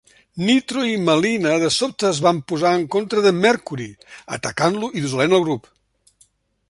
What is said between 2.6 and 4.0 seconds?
en contra de Mercury,